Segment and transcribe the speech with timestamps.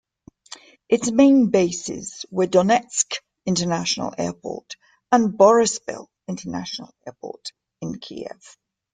[0.89, 4.75] Its main bases were Donetsk International Airport
[5.11, 8.57] and Boryspil International Airport in Kiev.